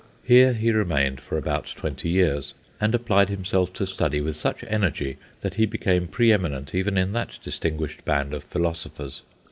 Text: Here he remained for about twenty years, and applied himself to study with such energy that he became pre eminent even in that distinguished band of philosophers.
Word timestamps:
Here 0.23 0.53
he 0.53 0.71
remained 0.71 1.21
for 1.21 1.37
about 1.37 1.67
twenty 1.77 2.09
years, 2.09 2.55
and 2.79 2.95
applied 2.95 3.29
himself 3.29 3.71
to 3.73 3.85
study 3.85 4.19
with 4.19 4.35
such 4.35 4.63
energy 4.67 5.17
that 5.41 5.53
he 5.53 5.67
became 5.67 6.07
pre 6.07 6.31
eminent 6.33 6.73
even 6.73 6.97
in 6.97 7.11
that 7.11 7.37
distinguished 7.43 8.03
band 8.03 8.33
of 8.33 8.43
philosophers. 8.45 9.21